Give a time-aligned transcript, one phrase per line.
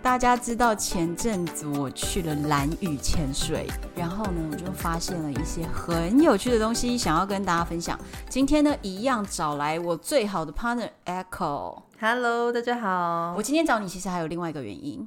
[0.00, 7.98] 大家知道前阵子我去了蓝屿潜水，然后呢，我就发现了一些很有趣的东西，想要跟大家分享。
[8.28, 11.82] 今天呢，一样找来我最好的 partner Echo。
[12.00, 13.34] Hello，大家好。
[13.36, 15.06] 我今天找你其实还有另外一个原因，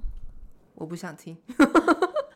[0.75, 1.35] 我不想听，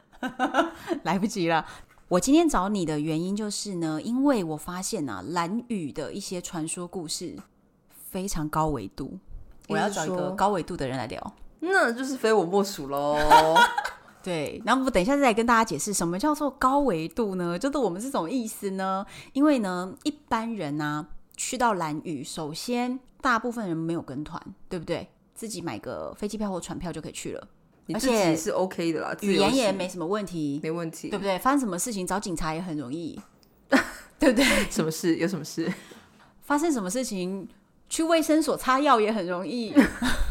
[1.04, 1.66] 来不及了。
[2.08, 7.36] 我今天找你的原因就是呢，因为我发现啊，蓝屿的一些传说故事
[8.12, 9.20] 非常高维度。
[9.68, 11.34] 我要找一个高维度的人来聊，
[11.66, 13.18] 那就是非我莫属喽。
[14.24, 17.60] 对，然后我等一下再来跟大家解释什么叫做高维度呢？
[17.60, 19.06] 就是我们是什么意思呢？
[19.34, 21.06] 因为呢，一般人啊
[21.38, 25.08] 去到蓝屿，首先大部分人没有跟团，对不对？
[25.36, 27.48] 自己买个飞机票或船票就可以去了，
[27.94, 31.38] 而且是 OK 的啦，语言也没什么问题，没问题，对不对？
[31.38, 33.22] 发生什么事情找警察也很容易，
[34.18, 34.44] 对不对？
[34.72, 35.18] 什么事？
[35.18, 35.72] 有什么事？
[36.42, 37.48] 发生什么事情？
[37.88, 39.72] 去卫生所擦药也很容易，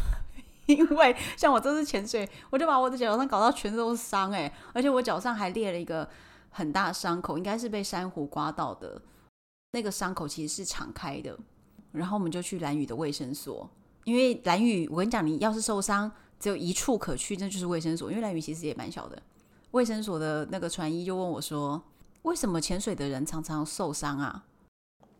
[0.65, 6.09] 因为像我这次潜水，我就把我的脚上搞到全都是伤哎，而且我脚上还裂了一个
[6.49, 9.01] 很大伤口，应该是被珊瑚刮到的。
[9.71, 11.37] 那个伤口其实是敞开的，
[11.91, 13.69] 然后我们就去兰屿的卫生所，
[14.05, 19.21] 因为兰屿我跟你讲，你要是受伤，只有一处可去，那就是卫生所，因为兰屿其实也蛮小的。
[19.71, 21.83] 卫生所的那个船医就问我说
[22.23, 24.45] ：“为什么潜水的人常常受伤啊？”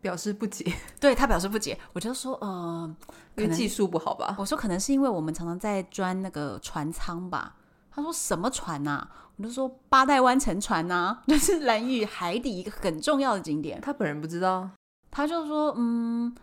[0.00, 2.96] 表示不解， 对，他表示不解，我就说，呃，
[3.36, 4.36] 因为技术不好吧？
[4.38, 7.56] 我说可能是因为我们常常在钻那个船舱吧。
[7.90, 9.10] 他说什么船呐、啊？
[9.36, 13.80] 我就说八代湾沉船呐、啊， 就是蓝屿海底一个很重要的景点。
[13.80, 14.68] 他本人不知道，
[15.10, 16.34] 他就说，嗯，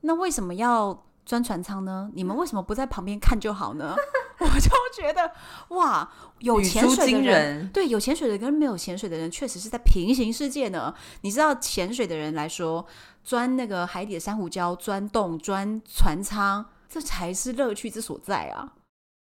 [0.00, 2.10] 那为什么要钻船舱呢？
[2.14, 3.94] 你们为什么不在旁边看就好呢？
[4.38, 5.30] 我就觉得
[5.68, 10.92] 哇，有潜水的人，对，有潜水的人跟没有潜水的人，确实是在平行世界呢。
[11.20, 12.84] 你知道，潜水的人来说，
[13.22, 18.72] 钻那个海底的珊瑚礁、钻洞、钻船舱，这才是乐趣之所在啊！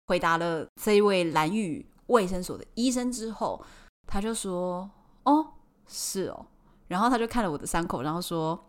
[0.08, 3.64] 回答了这一位蓝屿卫生所的医生之后，
[4.08, 4.90] 他就说
[5.26, 5.54] ：“哦，
[5.88, 6.46] 是哦。”
[6.88, 8.64] 然后他就看了我的伤口，然后说。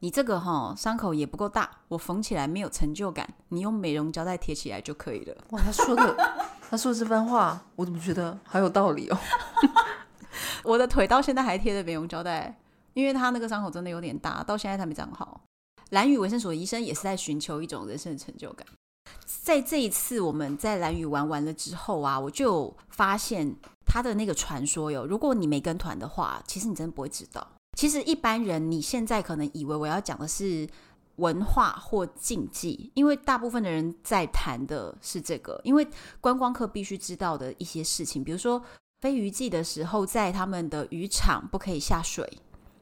[0.00, 3.28] 你这个哈伤口也不够大，我缝起来没有成就感。
[3.48, 5.36] 你用美容胶带贴起来就可以了。
[5.50, 6.16] 哇，他说的，
[6.70, 9.18] 他说的这番话，我怎么觉得好有道理哦？
[10.62, 12.58] 我的腿到现在还贴着美容胶带，
[12.94, 15.40] 因为他那个伤口真的有点大，到现在才没长好。
[15.90, 18.66] 蓝宇维生所医生也是在寻求一种人生的成就感。
[19.24, 23.54] 在这一次我们在兰屿玩完了之后啊，我就发现
[23.86, 27.46] 他的那个传说哟，如果你没跟团的话，其实你真的不会知道。
[27.76, 30.66] 其实一般人，你现在可能以为我要讲的是
[31.16, 35.60] 文化或禁忌，因为大部分的人在谈的是这个。
[35.62, 35.86] 因为
[36.18, 38.60] 观光客必须知道的一些事情，比如说
[39.02, 42.26] 飞鱼季的时候，在他们的渔场不可以下水，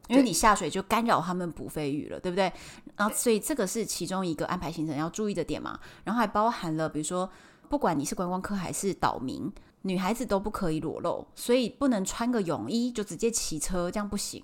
[0.06, 2.52] 因为你下水就干扰他们捕飞鱼了，对不对？
[2.96, 5.76] 然后所以这个是其中一个安排行程要注意的点嘛。
[6.04, 7.28] 然后还包含了，比如说
[7.68, 14.40] 不管你是观光客还是岛民，女孩子都不可以裸露，所以不能穿个泳衣就直接骑车，这样不行。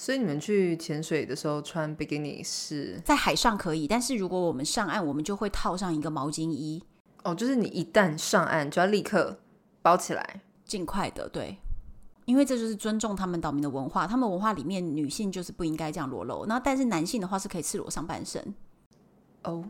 [0.00, 6.82] 所以你们去潜水的时候穿比基尼是在海上可以，但是如果我们上岸，我们就会套上一个毛巾衣。
[7.22, 9.38] 哦，就是你一旦上岸就要立刻
[9.82, 11.54] 包起来，尽快的，对，
[12.24, 14.06] 因为这就是尊重他们岛民的文化。
[14.06, 18.54] 他们文化里面女性就是不应该这样裸露，那但是男性的话是可以赤裸上半身。
[19.44, 19.62] 哦，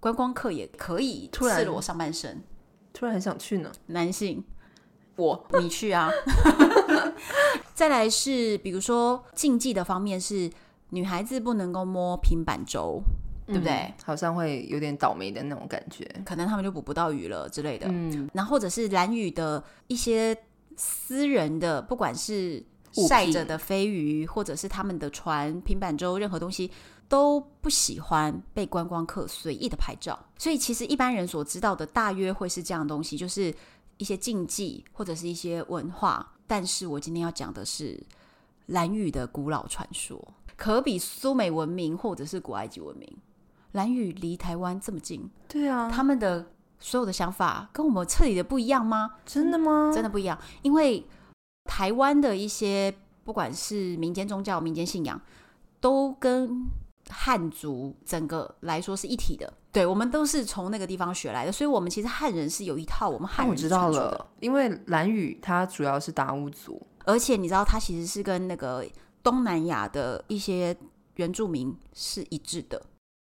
[0.00, 2.42] 观光客也可以赤裸上半身。
[2.92, 4.42] 突然很想去呢，男性。
[5.14, 6.08] 我，你去啊！
[7.78, 10.50] 再来是，比如说禁忌的方面是，
[10.90, 13.00] 女孩子不能够摸平板舟，
[13.46, 13.94] 嗯、对不对？
[14.04, 17.86] 好像会有点倒霉的那种感觉，可能他们就捕不到鱼了之类的。
[17.88, 20.36] 嗯，然后或者是蓝屿的一些
[20.76, 22.60] 私人的，不管是
[23.08, 26.68] 晒着的飞鱼，或者是他们的船、平板舟，任何东西
[27.08, 30.18] 都不喜欢被观光客随意的拍照。
[30.36, 33.54] 所以其实一般人所知道的，大约会是这样的东西，就是。
[34.00, 38.02] 一些禁忌或者是一些文化，但是我今天要讲的是
[38.66, 40.20] 蓝屿的古老传说，
[40.56, 43.08] 可比苏美文明或者是古埃及文明。
[43.72, 46.50] 蓝屿离台湾这么近，对啊，他们的
[46.80, 49.16] 所有的想法跟我们彻底的不一样吗？
[49.26, 49.92] 真的吗？
[49.94, 51.06] 真的不一样，因为
[51.64, 52.92] 台湾的一些
[53.24, 55.20] 不管是民间宗教、民间信仰，
[55.80, 56.66] 都跟
[57.10, 59.52] 汉族整个来说是一体的。
[59.70, 63.50] 对，我们都是从那个地方学来的，所以我们其实汉人是有一套我们汉人。
[63.50, 68.84] 我知道了，因为兰语它主要是达悟族，而且你知道它其实是跟那个
[69.22, 70.76] 东南亚的一些
[71.16, 72.80] 原住民是一致的。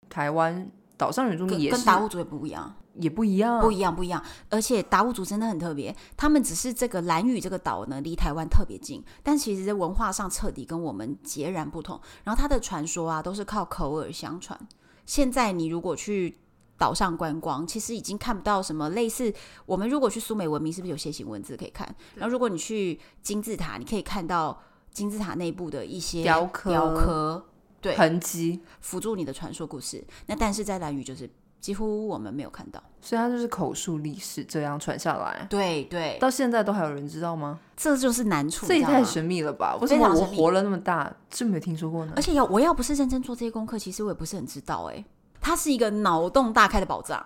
[0.09, 2.75] 台湾岛上原住民也是跟达悟族也不一样。
[3.01, 4.23] 也不一样，不一样，不一样。
[4.51, 11.99] 而且达悟族真的很特别，他们只是这个兰屿这个岛呢，离台湾特别近，但其实在文化上彻底跟我们截然不同。
[12.25, 14.59] 然后他的传说啊，都是靠口耳相传。
[15.07, 16.37] 现在你如果去
[16.77, 19.33] 岛上观光，其实已经看不到什么类似
[19.65, 21.87] 我们如果去苏美文明，是不是有楔形文字可以看？
[22.17, 24.61] 然后如果你去金字塔，你可以看到
[24.93, 27.47] 金字塔内部的一些雕刻、雕刻
[27.81, 30.05] 对痕迹，辅助你的传说故事。
[30.27, 31.31] 那但是在兰屿就是。
[31.63, 35.47] 几乎我们没有看到，所以他就是口述历史这样传下来。
[35.49, 37.61] 对对，到现在都还有人知道吗？
[37.77, 39.79] 这就是难处，这也太神秘了吧？
[39.81, 42.13] 为什么我活了那么大，就没听说过呢？
[42.17, 44.91] 而且要我要不是认真做这些功课，其实我也不是很知道。
[44.91, 45.05] 哎，
[45.41, 47.25] 它是一个脑洞大开的宝藏。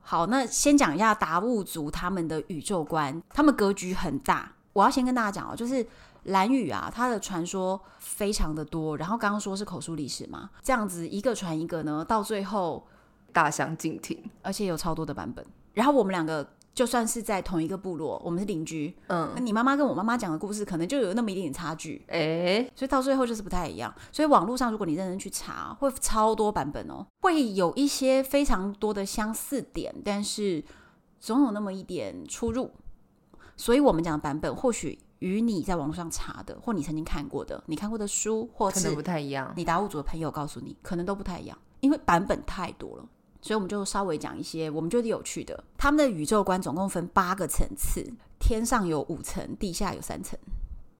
[0.00, 4.50] 好，那先讲一下达悟族他们的宇宙观，他们格局很大。
[4.72, 5.86] 我要先跟大家讲哦，就是
[6.24, 8.96] 蓝屿啊，它的传说非常的多。
[8.96, 12.84] 然后刚刚说是口述历史嘛，这样子一个传一个呢，到最后。
[13.36, 15.44] 大相径庭，而且有超多的版本。
[15.74, 18.96] 然后我们两个就算是在同一个部落，我们是邻居。
[19.08, 22.02] 嗯，那你妈妈跟我妈妈讲的故事，可能就有那么一点点差距。
[22.08, 23.94] 哎、欸，所以到最后就是不太一样。
[24.10, 30.64] 所以网络上，如果你认真去查，会超多版本哦，会有一些非常多的相似点，但是
[31.20, 32.70] 总有那么一点出入。
[33.54, 39.52] 所以我们讲的版本，或许与你在网络上查的，或你曾经看过的，你看过的书，或是不太一样。
[39.56, 43.06] 你达悟族的朋友告诉你，可能都不太一样，因为版本太多了。
[43.46, 45.62] 所以我们就稍微讲一些我们觉得有趣的。
[45.78, 48.04] 他们的宇宙观总共分八个层次，
[48.40, 50.36] 天上有五层，地下有三层。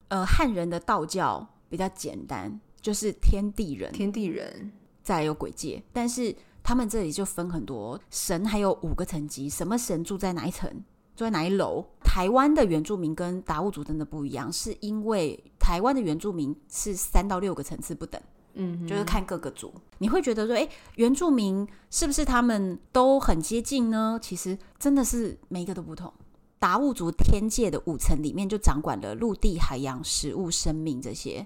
[0.07, 4.71] 呃，汉人的道教比较简单，就是天地人，天地人，
[5.03, 5.83] 再来有鬼界。
[5.91, 6.33] 但是
[6.63, 10.71] 他们这里就分很多神，还有五个层级，什么神住在哪一层，
[11.17, 11.85] 住在哪一楼。
[12.01, 18.21] 台湾的原住民跟达悟族真的不一样，是因为台湾的原住民是三到六个层次不等。
[18.57, 24.19] 嗯，就是看各个族，你会觉得说，哎，原住民是不是他们都很接近呢？
[24.21, 26.11] 其实真的是每一个都不同。
[26.59, 31.45] 达悟族天界的五层里面就掌管了陆地、海洋、食物、生命这些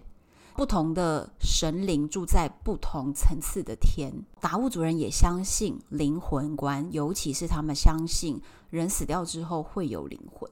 [0.55, 4.13] 不同的神灵住在不同层次的天。
[4.39, 10.49] 达悟族人也相信灵魂观，尤其是他们相信人死掉之后会有灵魂。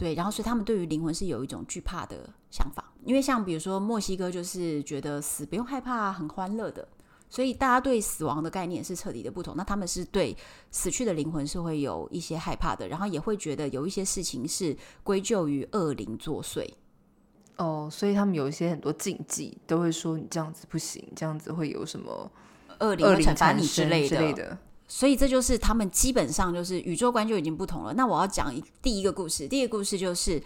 [0.00, 6.88] 对，然后所以他们对于灵魂是有一种惧怕的想法，因为像比如说墨西哥就是觉得死不用害怕，很欢乐的，
[7.28, 9.54] 所以大家对死亡的概念是彻底的不同。
[9.58, 10.34] 那他们是对
[10.70, 16.66] 死去的灵魂是会有一些害怕的，然后也会觉得有一些事情是归咎于恶灵作祟。
[17.58, 22.32] 哦，所以他们有一些很多禁忌，都会说你这样子不行，这样子会有什么
[22.78, 24.56] 恶灵会惩罚你之类的。
[24.92, 27.94] 所以这就是他们基本上就是宇宙观就已经不同了。
[27.94, 28.52] 那我要讲
[28.82, 30.42] 第一个故事，第一个故事就是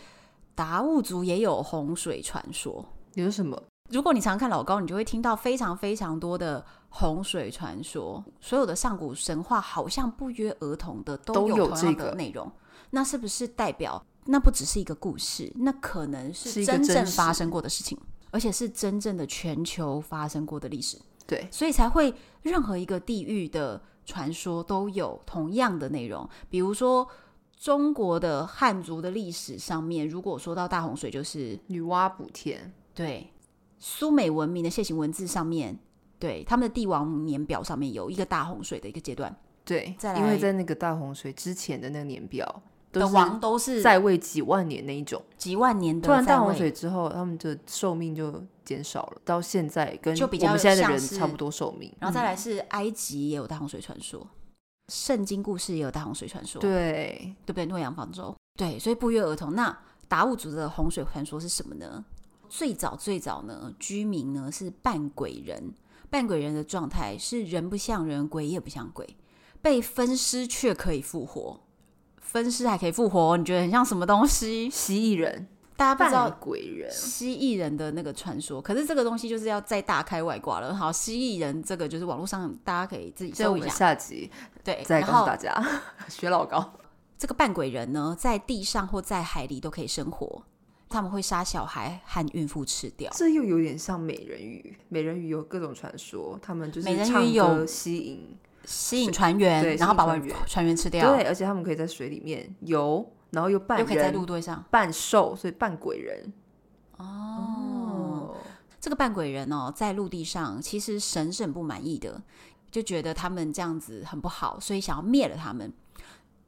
[0.55, 2.85] 达悟族也有洪水传说。
[3.15, 3.61] 有什么？
[3.89, 8.23] 如果你常看老高，你就会听到非常非常多的洪水传说。
[8.39, 12.53] 所有的上古神话好像不约而同的都有同样的内容。
[12.91, 15.51] 那是不是代表那不只是一个故事？
[15.57, 17.99] 那可能是真正发生过的事情，
[18.31, 20.99] 而且是真正的全球发生过的历史。
[21.27, 23.81] 对，所以才会任何一个地域的。
[24.05, 27.07] 传说都有同样的内容，比如说
[27.57, 32.73] 中国的汉族的历史上面，如果说到大洪水，就是女娲补天。
[32.95, 33.31] 对，
[33.79, 35.79] 苏美文明的楔形文字上面，
[36.19, 39.35] 对他们的帝王年表上面有一个大洪水的一个阶段。
[39.65, 42.63] 对，因为在那个大洪水之前的那个年表。
[43.01, 46.07] 的王都是在位几万年那一种，几万年的。
[46.07, 51.93] 突然大洪水之后，他们的寿命就减少了，到现在跟我们现在的人差不多寿命。
[52.01, 54.27] 然后再来是埃及也有大洪水传说，
[54.89, 57.67] 圣经故事也有大洪水传说，对对不对？
[57.67, 59.55] 诺亚方舟，对，所以不约而同。
[59.55, 59.77] 那
[60.09, 62.05] 达悟族的洪水传说是什么呢？
[62.49, 65.75] 最早最早呢，居民呢是半鬼人，
[66.09, 69.17] 半鬼人的状态是人不像人，鬼也不像鬼，
[69.61, 71.61] 被分尸却可以复活。
[72.35, 74.69] 分尸还可以复活，你觉得很像什么东西？
[74.75, 78.61] 蜥蜴人，大家不知道鬼人蜥蜴人的那个传说。
[78.61, 80.75] 可是这个东西就是要再大开外挂了。
[80.75, 83.69] 好，蜥蜴人这个就是网络上大家可以自己搜一下。
[83.69, 84.29] 下集
[84.65, 85.55] 对，再告诉大家
[86.09, 86.73] 学老高。
[87.17, 90.43] 这个扮鬼人呢，在地上或在海里都可以生活。
[90.89, 93.11] 他们会杀小孩和孕妇吃掉。
[93.15, 94.77] 这又有点像美人鱼。
[94.89, 98.37] 美人鱼有各种传说，他们就是美人鱼有吸引。
[98.65, 100.07] 吸引船员，然后把
[100.47, 101.15] 船员吃掉。
[101.15, 106.33] 对，而且他们可以在水里面游，然后又半人，又可以在陆地上半兽，所以半鬼人。
[106.97, 108.37] 哦，
[108.81, 112.23] 这个扮鬼人哦，在陆地上其实神是很不满意的，
[112.71, 115.73] 就觉得他们这样子很不好，所以想要灭了他们。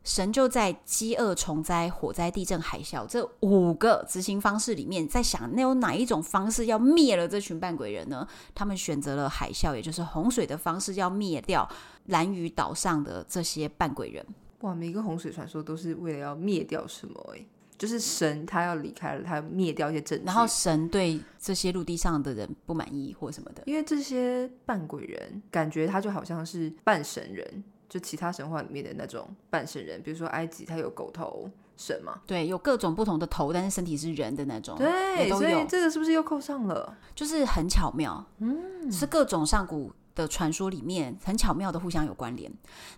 [0.06, 8.24] 神就在饥饿、虫灾、火灾、地震、海啸这五个执行方式里面，在想那有哪一种方式要灭了这群扮鬼人呢？
[8.54, 11.68] 他们选择了海啸，也就是洪水的方式，要灭掉
[12.06, 14.24] 蓝屿岛上的这些扮鬼人。
[14.60, 17.34] 哇，每个洪水传说都是为了要灭掉什么？
[17.34, 17.44] 哎。
[17.78, 36.96] 就是神他要离开了，他要灭掉一些证据，然后神对这些陆地上的人不满意或什么的，因为这些扮鬼人感觉他就好像是半神人，就其他神话里面的那种半神人，比如说埃及它有狗头神嘛，对，有各种不同的头，但是身体是人的那种，对，所以这个是不是又扣上了？
[37.14, 39.92] 就是很巧妙，嗯，是各种上古。
[40.16, 42.50] 的传说里面很巧妙的互相有关联。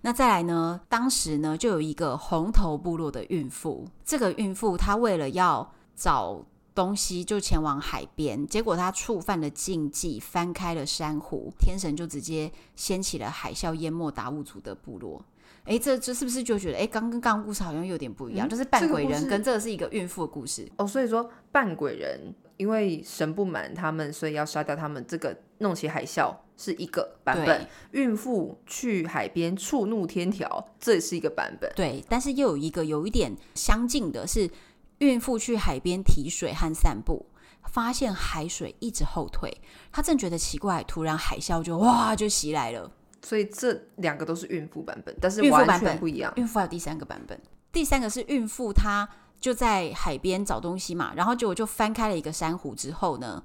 [0.02, 0.80] 那再来呢？
[0.88, 6.46] 当时呢就有一个红头部落的孕妇，这个孕妇她为了要找
[6.78, 15.20] 东西，就前往海边，结果他触犯了禁忌，翻开了珊瑚，天神就直接掀起了海啸，淹没达悟族的部落。
[15.64, 18.46] 哎，这这是不是就觉得哎，刚跟刚刚故事好像有点不一样？
[18.46, 20.86] 嗯、就是扮鬼人跟这个是一个孕妇的故事哦。
[20.86, 25.04] 所以说扮鬼人因为神不满他们，所以要杀掉他们。
[25.08, 26.32] 这个弄起海啸。
[26.60, 31.72] 是一个版本，孕妇去海边触怒天条，这也是一个版本。
[31.76, 34.50] 对，但是又有一个有一点相近的是，
[34.98, 37.26] 孕妇去海边提水和散步，
[37.64, 39.60] 发现海水一直后退，
[39.92, 42.90] 她正觉得奇怪，突然海啸就哇就袭来了。
[43.22, 46.32] 所以这两个都是孕妇版本，但是完全不一样。
[46.36, 47.40] 孕妇还有第三个版本，
[47.72, 49.08] 第三个是孕妇她
[49.40, 53.42] 就在海边找东西嘛，然后结果就翻开了一个珊瑚之后呢，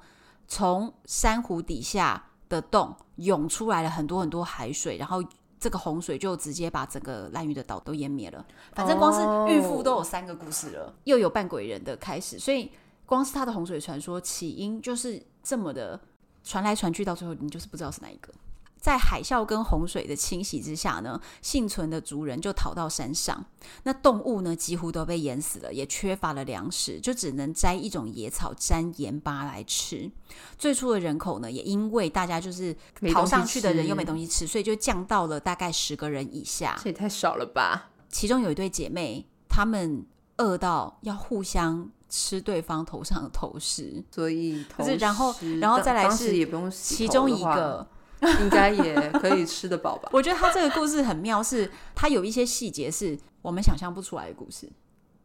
[0.48, 2.26] 从珊瑚底下。
[2.50, 5.24] 的洞涌出来了很多很多海水，然后
[5.64, 8.46] 这个洪水就直接把整个蓝屿的岛都淹灭了。
[8.74, 12.70] 反正光是孕妇都有三个故事了，又有扮鬼人的开始，所以
[13.06, 15.98] 光是他的洪水传说起因就是这么的
[16.44, 18.34] 传来传去，到最后你就是不知道是哪一个。
[18.84, 23.46] 在海啸跟洪水的侵袭之下呢，幸存的族人就逃到山上。
[23.84, 30.12] 那动物呢，几乎都被淹死了，也缺乏了粮食，就只能摘一种野草沾盐巴来吃。
[30.58, 32.76] 最初的人口呢，也因为大家就是
[33.14, 36.78] 逃上去的人又没东西吃，所以就降到了大概十个人以下。
[36.84, 37.90] 这也太少了吧？
[38.10, 40.06] 其中有一对姐妹，她们
[40.40, 44.66] 饿到要互相吃对方头上的头饰，所以
[45.00, 46.34] 然后然后再来是
[46.70, 47.88] 其中一个。
[48.42, 50.10] 应该也可以吃得饱吧？
[50.14, 54.70] 我觉得他这个故事很妙，是他有一些细节是我们想象不出来的故事。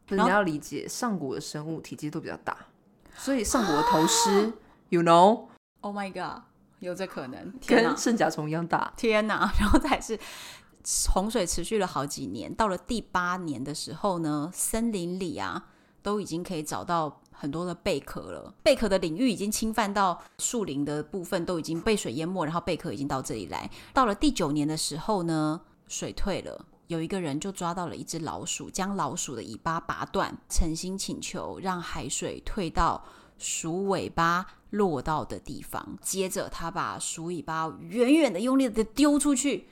[0.09, 2.57] 你要理解，上古的生物体积都比较大，
[3.15, 4.51] 所以上古的头狮
[4.89, 6.41] ，you know？Oh my god，
[6.79, 7.53] 有这可能？
[7.67, 8.91] 跟圣甲虫一样大？
[8.97, 9.51] 天哪！
[9.61, 10.19] 然后再是
[11.13, 15.67] 洪水持续了好几年，到了第八年的时候呢，森林里啊
[16.01, 17.21] 都已经可以找到。
[17.41, 23.71] 很多的贝壳了，贝壳的领域已经侵犯到树林的部分，都已经被水淹没，然后贝壳已经到这里来。
[23.93, 33.01] 到了第九年的时候呢，水退了，有一个人就抓到了一只老鼠，将老鼠的尾巴拔断，诚心请求让海水退到
[33.37, 35.97] 鼠尾巴落到的地方。
[36.01, 39.69] 接着他把鼠尾巴远远的用力的丢出去。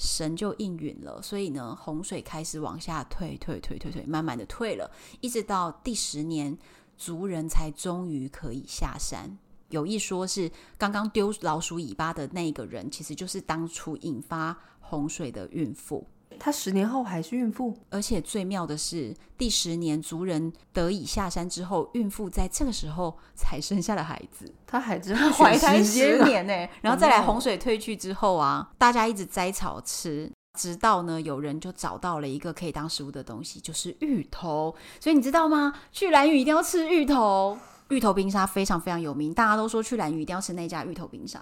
[0.00, 4.90] 神就应允了，所以呢，洪水开始往下退，退，退，退，退，慢慢的退了，
[5.20, 6.58] 一直到第十年。
[6.96, 9.38] 族人才终于可以下山。
[9.70, 16.06] 有一说是刚刚丢老鼠尾巴的那个人，其实就是当初引发洪水的孕妇。
[16.38, 24.50] 她十年后还是孕妇，而且最妙的是，第十年族人得以下山之后，孕妇在这个时候才生下了孩子。
[24.66, 26.68] 她还真怀胎十年呢。
[26.80, 30.30] 然后再来洪水退去之后啊，大家一直摘草吃。
[30.58, 34.74] 直到呢，有人就找到了一个可以当食物的东西，就是芋头。
[34.98, 35.72] 所以你知道吗？
[35.92, 37.56] 去兰屿一定要吃芋头，
[37.88, 41.40] 芋头冰沙非常非常有名，大家都说去兰屿一定要吃那家芋头冰沙。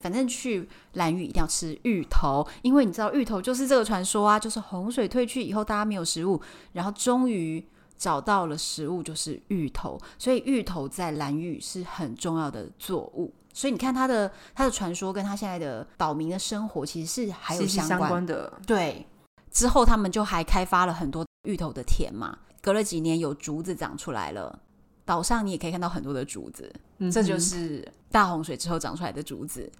[0.00, 6.40] 反正去兰屿一定要吃芋头，因为你知道芋头就是这个传说啊，就是洪水退去以后，大家没有食物，
[6.72, 7.62] 然后终于
[7.96, 10.00] 找到了食物，就是芋头。
[10.18, 13.32] 所以芋头在兰屿是很重要的作物。
[13.52, 18.50] 所以你看它的它的传说跟它现在的岛民的生活其实是还有相关，相关的。
[18.66, 19.04] 对，
[19.50, 22.38] 之后他们就还开发了很多芋头的田嘛。
[22.62, 24.58] 隔了几年，有竹子长出来了，
[25.04, 26.72] 岛上你也可以看到很多的竹子。
[26.98, 29.70] 嗯，这就是大洪水之后长出来的竹子。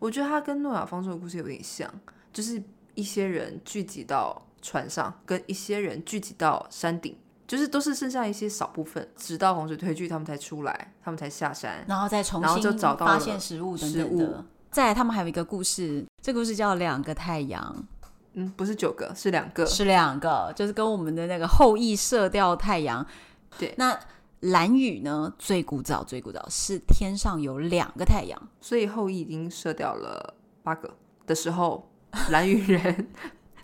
[0.00, 1.88] 我觉得他跟诺亚方舟的故事有点像，
[2.32, 2.60] 就是
[2.94, 7.16] 一些人聚集到船上，跟一些人聚集到山顶。
[7.46, 14.44] 就是都是剩下一些少部分，直到洪水退去，他们才出来，他们才下山，然后再重新就找到发现食物等等的。
[14.70, 17.84] 再来，他们还有一个故事，这个故事叫两个太阳。
[18.34, 23.04] 嗯，不是九个，是两个，是两个，就是跟我们的那个后羿射掉太阳。
[23.58, 23.98] 对，那
[24.40, 30.90] 兰屿呢，最古早最古早是天上有两个太阳，所以后羿已经射掉了八个
[31.26, 31.90] 的时候，
[32.30, 33.08] 蓝雨人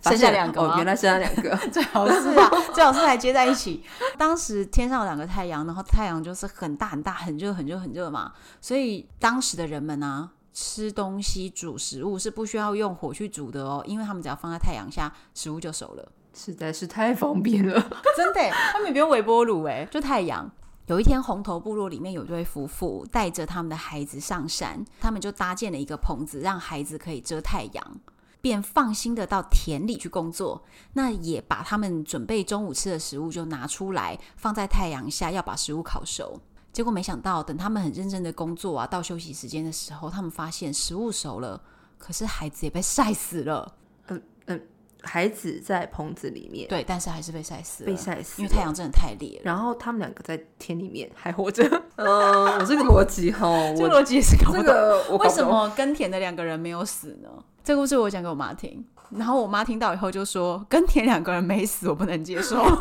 [0.03, 3.83] 剩下两个哦，原来剩下两个， 最好是啊， 最好是还接在一起。
[4.19, 17.73] 当时天上有两个太阳，然后太阳就是很大很大，很热很热很热嘛，所以当时的人们呢、啊，吃东西煮食物是不需要用火去煮的哦，因为他们只要放在太阳下，食物就熟了，实在是太方便了，
[18.15, 20.47] 真的，他们也不用微波炉哎，就太阳。
[20.87, 27.99] 有一天，红头部落里面有一对夫妇带着他们的孩子上山，他们就搭建了一个棚子，让孩子可以遮太阳，
[28.39, 30.63] 便放心的到田里去工作。
[30.93, 36.39] 那也把他们准备中午吃的食物就拿出来放在太阳下，要把食物烤熟。
[36.71, 41.61] 结果没想到，等他们很认真的工作啊，到休息时间的时候，他们发现食物熟了，
[41.97, 43.75] 可是孩子也被晒死了。
[44.07, 44.67] 嗯嗯。
[45.07, 49.41] 孩子在棚子里面，对，但是还是被晒死了，被晒死，因为太阳真的太烈了。
[49.43, 51.63] 然后他们两个在天里面还活着。
[51.95, 54.63] 嗯、 呃，我这个逻辑哈， 这个逻辑也是搞不懂。
[54.65, 57.29] 这个为什么耕田的两个人没有死呢？
[57.63, 62.63] 这个故事我讲给我妈听，然后我妈听到以后就说：“耕田两个人没死，我不能接受。”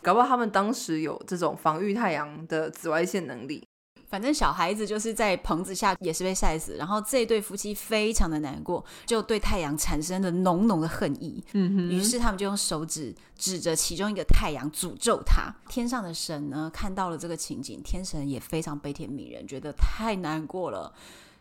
[0.00, 3.66] 搞不好他们当时有这种防御太阳的紫外线能力。
[4.08, 11.44] 反正小孩子就是在棚子下也是被晒死，然后这对夫妻非常的难过，就对太阳产生了浓浓的恨意。
[11.52, 15.54] 嗯哼，于是他们就用手指指着其中一个太阳诅咒他。
[15.68, 20.92] 天上的神呢，看到了这个情景，天神也非常悲天悯人，觉得太难过了。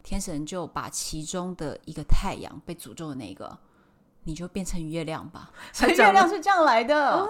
[0.03, 3.57] 天神就把其中的一个太阳被诅咒的那个，
[4.24, 5.51] 你就变成月亮吧。
[5.74, 7.27] 所以月亮是这样来的哦，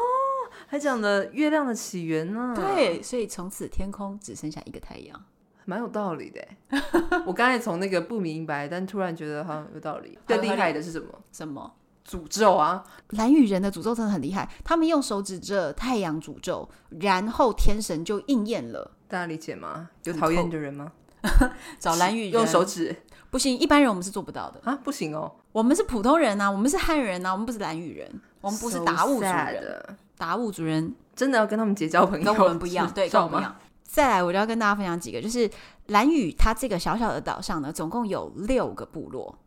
[0.68, 2.54] 还讲了月亮的起源呢。
[2.56, 5.20] 对，所以从此天空只剩下一个太阳。
[5.66, 6.48] 蛮有道理的，
[7.26, 10.18] 我刚才从那个不明白，但突然觉得好像有道理。
[10.26, 11.08] 更厉害的是什么？
[11.32, 11.74] 什么
[12.08, 12.84] 诅咒啊？
[13.10, 16.70] 蓝雨人的诅咒真的很厉害，他们用手指着太阳诅咒，
[17.02, 18.92] 然后天神就应验了。
[19.10, 19.90] 大家理解吗？
[20.06, 20.94] 有讨厌的人吗？
[21.80, 22.96] 找蓝雨人用手指
[23.30, 24.80] 不行，一般人我们是做不到的啊！
[24.82, 29.98] 不行哦，我们是普通人啊，我们是汉人啊，我们不是蓝雨人，我们不是达悟族人。
[30.18, 33.56] 达悟族人真的要跟他们结交朋友，跟我们不一样， 对，跟我们不一样。
[33.84, 35.50] 再来，我就要跟大家分享几个，就是
[35.88, 39.38] 蓝屿它这个小小的岛上呢，总共有六个部落，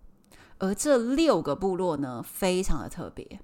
[0.58, 3.40] 而这六个部落呢，非常的特别，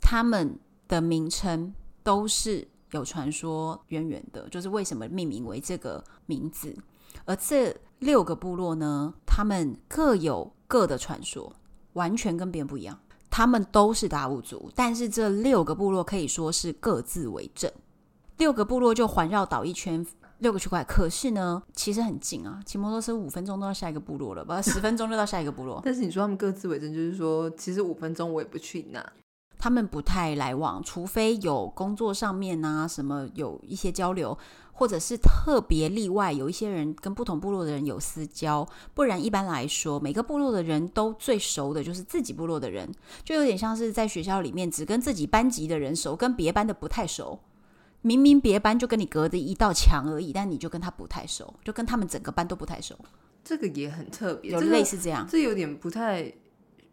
[0.00, 0.58] 他们
[0.88, 6.76] 的名称都是有传说渊源的，就是为什么命名为这个名字。
[7.24, 11.54] 而这六个部落呢，他们各有各的传说，
[11.92, 12.98] 完全跟别人不一样。
[13.32, 17.72] 他们都是达悟族，但是这六个部落可以说是各自为政，
[18.36, 20.06] 六个部落就环绕岛一圈。
[20.40, 25.80] 六个区块，可是呢，其实很近啊，骑摩托车五分钟都到下一个部落了，不，十分钟就到下一个部落。
[25.84, 29.00] 但是你说他们各自为政，就是说，其实五分钟我也不去那。
[29.62, 34.36] 他们不太来往，除非有工作上面啊什么有一些交流，
[34.72, 42.90] 或者是特别例外，有一些人跟不同部落的人有私交，不然一般来说，每个部落的人都最熟的就是自己部落的人，
[43.22, 47.38] 就有点像是在学校里面只跟自己班级的人熟，跟别班的不太熟。
[48.00, 52.96] 明明别班就跟你隔着一道墙而已，但你就跟他不太熟，就跟他们整个班都不太熟。
[53.44, 56.32] 这个也很特别，有类似这样，这有点不太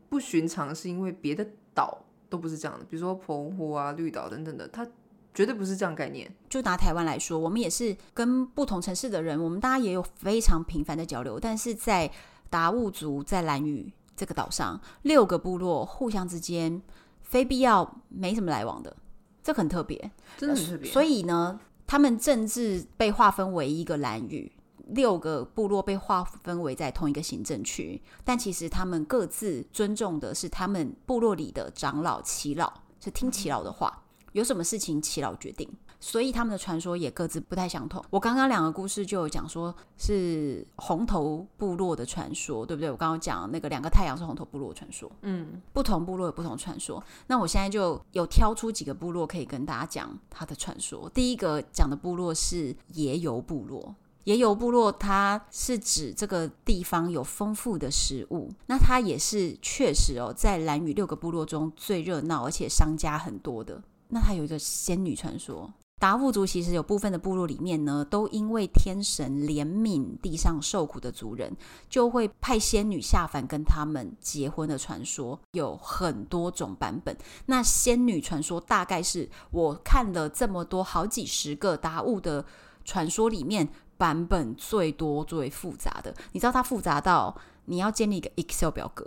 [0.08, 4.87] 不寻常，是因为别的岛都不是这样的，比如说澎湖啊、绿岛等等的，它
[5.33, 6.31] 绝对不是这样概念。
[6.49, 12.11] 就拿台湾来说，我们也是跟不同城市的人，我们大家也有非常频繁的交流，但是在
[12.49, 16.81] 达悟族在兰屿这个岛上，六个部落互相之间
[17.21, 18.95] 非必要没什么来往的。
[19.41, 20.91] 这很特别，真的很特别。
[20.91, 24.51] 所以呢，他们政治被划分为一个兰屿，
[24.89, 35.69] 六个部落被划分为在同一个行政区，但其实他们各自尊重的是他们部落里的长老耆老，是听耆老的话，有什么事情耆老决定。
[36.02, 38.02] 所以他们的传说也各自不太相同。
[38.10, 42.89] 我刚刚两个故事就有讲说是红头部落的传说，对不对？
[42.89, 47.04] 我刚刚讲那个两个太阳是红头部落的传说，嗯，不同部落有不同传说。
[47.28, 51.10] 那我现在就有挑出几个部落可以跟大家讲它的传说。
[51.10, 53.93] 第一个讲的部落是野游部落，
[54.29, 63.81] 野游部落它是指这个地方有丰富的食物，那它也是确实哦，在蓝屿六个部落中最热闹而且商家很多的。
[64.09, 65.73] 那它有一个仙女传说。
[65.99, 71.57] 达悟族其实有部分的部落里面呢，都因为天神怜悯地上受苦的族人，
[71.89, 77.17] 就会派仙女下凡跟他们结婚的传说有很多种版本。
[77.47, 82.45] 那仙女传说大概是我看了这么多好几十个达悟的
[82.85, 83.67] 传说里面
[83.99, 86.12] 版本最多最复杂的。
[86.31, 87.35] 你知道它复杂到
[87.65, 89.05] 你要建立一个 Excel 表格，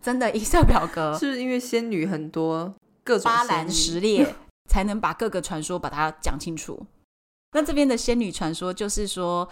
[0.00, 2.72] 真的 Excel 表格 是不是因为仙女很多
[3.02, 4.34] 各种八兰十列？
[4.68, 6.86] 才能把各个传说把它讲清楚。
[7.52, 9.48] 那这边的仙女传说就是说，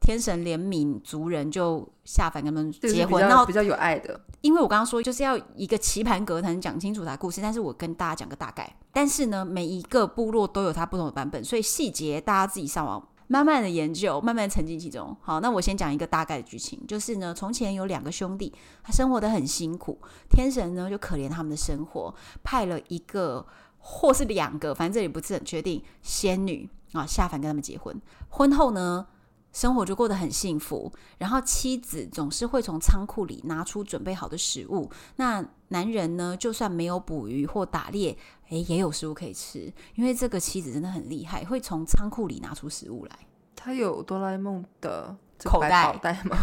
[0.00, 4.18] 天神怜悯族人，就下凡跟他们结婚，然后比较有爱的。
[4.40, 8.74] 因为我刚刚说就是要一个棋盘格才能讲清楚他的故事，但是我跟大家讲个大概。
[8.90, 15.16] 但是呢，每一个部落都有它不同的版本，所以细节大家自己上网慢慢的研究，慢慢沉浸其中。
[15.22, 22.14] 好，那我先讲一个大概的剧情，就是呢，从前有两个兄弟，他生活的很辛苦，天神呢就可怜他们的生活，
[22.44, 23.46] 派了一个
[23.78, 26.68] 或是两个，反正这里不是很确定，仙女。
[26.92, 29.06] 啊，下凡跟他们结婚，婚后呢，
[29.52, 30.92] 生活就过得很幸福。
[31.18, 38.16] 然后妻子总是会从仓库里拿出准备好的食物，那男人呢，就算没有捕鱼或打猎，
[38.48, 39.72] 诶，也有食物可以吃。
[39.94, 43.18] 因为这个妻子真的很厉害，会从仓库里拿出食物来。
[43.54, 46.36] 他有哆啦 A 梦的口袋口袋吗？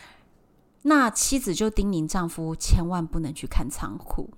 [0.82, 4.30] 那妻子就叮咛丈夫，千万不能去看仓库。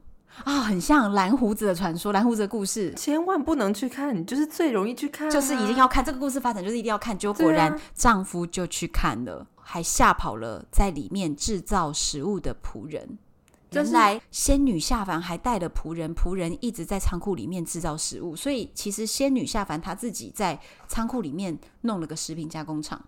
[0.44, 7.16] 啊、哦，很像蓝胡子的传说，蓝胡子的故事，千万不能去看，你就是最容易去看、啊，就是一定要看这个故事发展，就是一定要看。
[7.18, 13.18] 结果果然，丈夫就去看了，还吓跑了在里面制造食物的仆人。
[13.72, 22.98] 原来仙女下凡还带了仆人，仆人一直在仓库里面制造食物，所以其实仙女下凡她自己在仓库里面弄了个食品加工厂。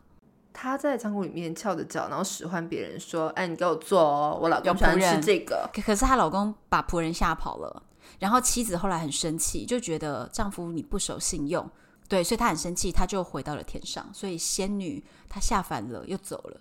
[0.53, 7.83] 她在仓库里面翘着脚，然后使唤别人说：“哎，你给我做哦，我老公喜欢吃这个。”可是她老公把仆人吓跑了，
[8.19, 11.71] 然后妻子后来很生气，就觉得丈夫你不守信用，
[12.09, 14.09] 对，所以她很生气，她就回到了天上。
[14.13, 16.61] 所以仙女她下凡了，又走了。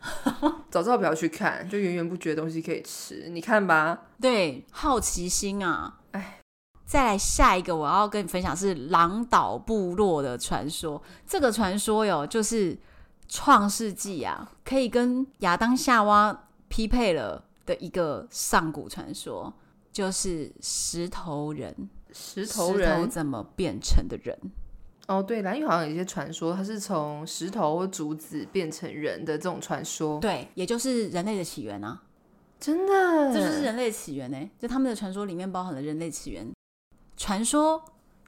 [0.70, 3.28] 早知道不要去看，就源源不绝的东西可以吃。
[3.30, 6.40] 你看吧，对，好奇心啊，哎，
[6.86, 11.02] 再来下一个，我要跟你分享是狼岛部落的传说。
[11.26, 12.78] 这个传说哟，就是。
[13.32, 19.52] 创世纪啊，可以跟亚当夏娃匹配了的一个上古传说，
[19.92, 21.88] 就是石头人。
[22.12, 24.36] 石头人石头怎么变成的人？
[25.06, 30.18] 哦，对，蓝玉好像有一些传说，它是从石头或竹子变成人的这种传说。
[30.18, 32.02] 对，也就是人类的起源啊！
[32.58, 34.50] 真的，这就是人类起源呢。
[34.58, 36.50] 就他们的传说里面包含了人类起源。
[37.16, 37.80] 传说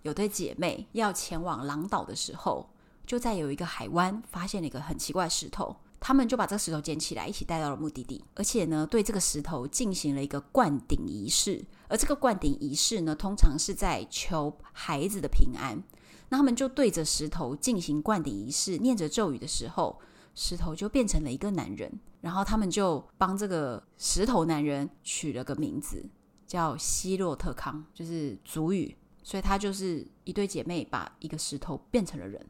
[0.02, 2.68] 有对姐妹要前往狼岛的时候。
[3.06, 11.64] 就在有一个海湾，发现了一个很奇怪的石头，他们就把这个石头捡起来，一起带到了目的地，而且呢，对这个石头进行了一个灌顶仪式。
[11.88, 15.82] 而这个灌顶仪式呢，通常是在求孩子的平安。
[16.30, 20.00] 那他们就对着石头进行灌顶仪式，念着咒语的时候，
[20.34, 21.92] 石头就变成了一个男人。
[22.22, 26.08] 然后他们就帮这个石头男人取了个名字，
[26.46, 28.96] 叫希洛特康，就是族语。
[29.22, 32.44] 所以他就是一对姐妹把一个石头变成了人。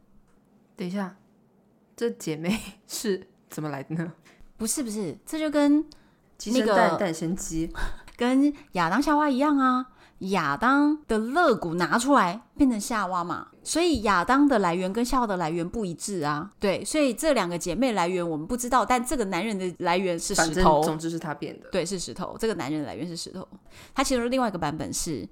[0.75, 1.15] 等一下，
[1.95, 4.13] 这姐妹 是怎么来的呢？
[4.57, 5.85] 不是不是，这就跟
[6.47, 7.71] 那个诞生鸡
[8.17, 9.87] 跟亚当夏娃一样啊。
[10.29, 16.49] 亚当的肋骨拿出来变成夏娃嘛，所以亚当的来源跟夏娃的来源不一致啊。
[16.59, 20.81] 对，所以这两个姐妹来源我们不知道，但这个男人的来源是石头。
[20.81, 21.67] 总之是他变的。
[21.71, 22.37] 对，是石头。
[22.39, 23.45] 这个男人的来源是石头。
[23.93, 25.27] 他其实另外一个版本是。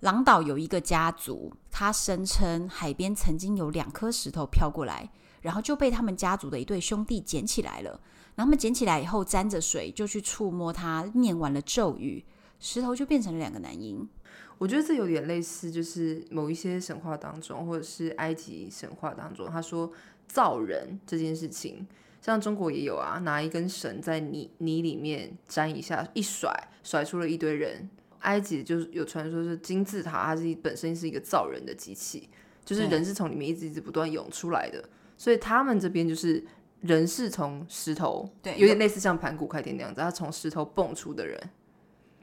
[0.00, 5.10] 狼岛有一个家族，他声称海边曾经有两颗石头飘过来，
[5.42, 7.90] 然后就被他们家族的一对兄弟捡起来了。
[8.34, 12.24] 然后他们捡起来以后，沾着水就去触摸它，念完了咒语，
[12.58, 14.08] 石头就变成了两个男婴。
[14.56, 19.92] 我觉得这有点类似，就是某一些神话当中，或者是埃及神话当中，他说
[20.26, 21.86] 造人这件事情，
[22.22, 26.50] 像中国也有啊，拿一根绳在泥泥里面沾一下，一甩，
[26.82, 27.90] 甩出了一堆人。
[28.20, 32.28] 埃及就是有传说，是金字塔，它是本身是一个造人的机器，
[32.64, 34.82] 就是人是从里面一直一直不断涌出来的，
[35.16, 36.44] 所以他们这边就是
[36.80, 41.38] 人是从石头，对，有点类似像盘古开天那样子，他从石头蹦出的人，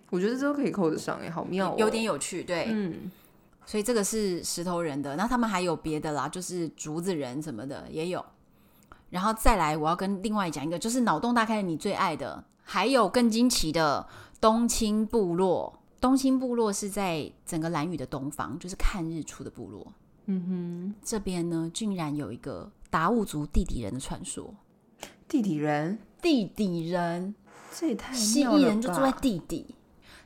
[0.09, 3.11] 我觉得这都可以扣得上，哎，好妙哦，有点有趣，对，嗯，
[3.65, 8.23] 所以这个是石头人的，那他们还有别的啦，就是竹子人什么的也有，
[9.09, 14.07] 然后再来，我要跟另外讲一个，就是脑洞大开，你最爱的，还有更惊奇的
[14.39, 15.76] 东青部落。
[15.99, 19.93] 东兴部落是在整个兰屿的东方，就是看日出的部落。
[20.25, 24.53] 嗯哼，这边呢，竟然有一个达悟族地底人的传说。
[25.27, 27.33] 地底人，地底人，
[27.73, 29.75] 这也太蜥蜴人就住在地底。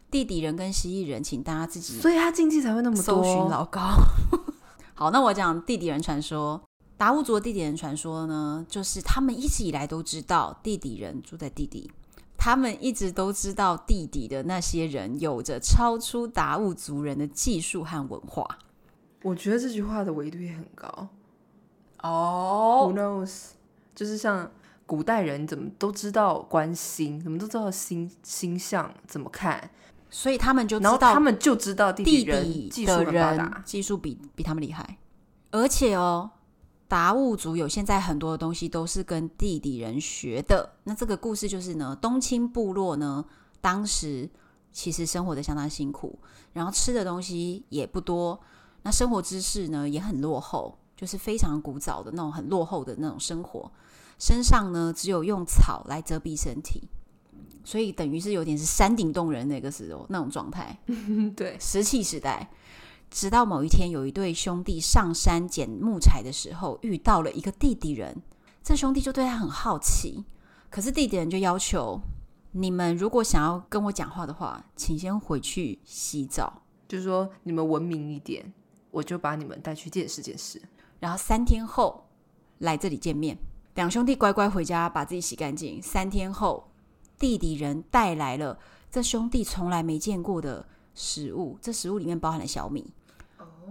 [0.10, 3.04] 地底人跟蜥蜴人，请大家自己，所以他禁忌才会那么多。
[3.04, 3.80] 搜寻老高。
[4.94, 6.62] 好，那我讲地底人传说。
[6.98, 11.90] 达悟族的地底人传说呢，就是他们一直以来都知道地底人住在地底。
[12.44, 18.58] 他们一直都知道地底的那些人有着超出达悟族人的技术和文化。
[19.22, 21.08] 我觉得这句话的维度也很高。
[22.02, 23.50] 哦、oh，Who knows？
[23.94, 24.50] 就是像
[24.88, 29.70] 古代人怎么都知道观星，怎么都知道星星象怎么看，
[30.10, 33.06] 所以他们就知道，他们就知道地底人技术
[33.64, 34.98] 技术比比他们厉害。
[35.52, 36.32] 而且哦，
[36.92, 40.74] 达悟族有现在很多的东西都是跟地底人学的。
[40.84, 43.24] 那这个故事就是呢，东青部落呢，
[43.62, 44.30] 当时
[44.74, 46.20] 其实生活的相当辛苦，
[46.52, 48.38] 然后吃的东西也不多，
[48.84, 53.72] 那生活知识呢也很落后，就是非常古早的那种很落后的那种生活。
[54.20, 56.84] 身上呢只有用草来遮蔽身体，
[57.64, 60.78] 所以等于是有点是山顶洞人那个时候那种状态。
[61.38, 62.52] 对，石器时代。
[63.12, 68.22] 直到某一天，有一对兄弟上山捡木材的时候，遇到了一个地底人。
[68.64, 70.24] 这兄弟就对他很好奇，
[70.70, 72.00] 可是地底人就要求：
[72.54, 76.62] 你们如果想要跟我讲话的话，请先回去洗澡。
[76.88, 78.54] 就是说，你们文明一点，
[78.92, 80.62] 我就把你们带去见识见识。
[81.00, 82.08] 然后三天后
[82.60, 83.38] 来这里见面。
[83.76, 85.82] 两兄弟乖乖回家，把自己洗干净。
[85.82, 86.70] 三天后，
[87.20, 88.58] 地底人带来了
[88.90, 92.94] 这兄弟从来没见过的食物，这食物里面包含了小米。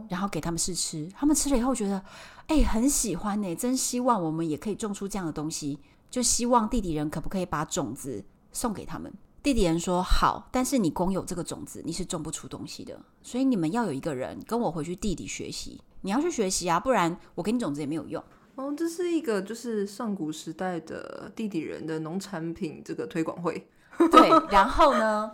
[0.09, 2.03] 然后给他们试吃，他们吃了以后觉得，
[2.46, 5.79] 哎，很喜欢呢，真希望我们也可以种出这样的东西。
[6.11, 9.12] 就希望地底人可不可以把种子送给他们？
[9.42, 13.00] 地底人说好，但是你光有这个种子，你是种不出东西的。
[13.22, 18.22] 所以你们要有一个人跟我回去地底学习，你要去学习啊，不然我给你种子也没有用。
[18.57, 23.68] 哦，这是一个就是上古时代的地底人的农产品这个推广会。
[24.11, 25.31] 对，然后呢？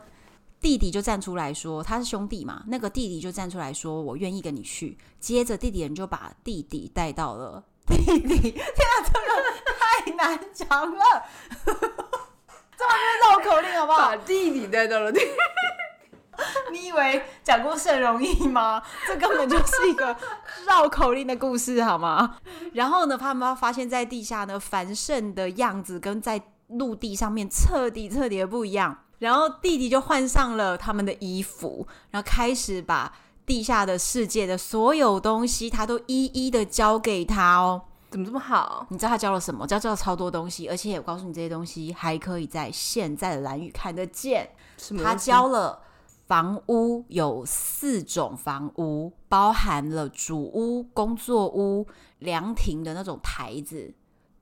[0.66, 8.50] 弟弟就站出来说：“他是兄弟嘛。”那个弟弟就站出来说：“我愿意跟你去。”接着弟弟人就把弟弟带到了 弟弟。
[8.50, 9.30] 天啊，这个
[9.78, 11.22] 太难讲了，
[12.76, 14.08] 这么绕口令好不好？
[14.08, 15.26] 把弟弟带到了弟弟。
[16.72, 18.82] 你以为讲故事很容易吗？
[19.06, 20.16] 这根本就是一个
[20.66, 22.38] 绕口令的故事，好吗？
[22.72, 29.04] 然后呢，他们发现，在地下呢，繁盛的样子跟在陆地上面彻底彻底的不一样。
[29.18, 33.12] 然后弟弟就换上了他们的衣服，然后开始把
[33.44, 37.82] 地下的世界的所有东西，他都一一的交给他哦。
[38.10, 38.86] 怎么这么好？
[38.90, 39.66] 你知道他教了什么？
[39.66, 44.48] 教教了超多东西，而且我告诉你这些东西还可以在现在的蓝宇看得见。
[45.02, 45.80] 他教了
[46.26, 51.86] 房屋有四种房屋，包含了主屋、工作屋、
[52.20, 53.92] 凉亭的那种台子。